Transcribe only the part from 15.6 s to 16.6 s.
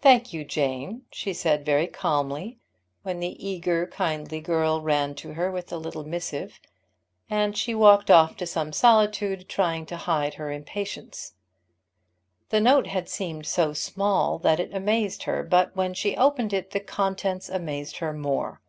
when she opened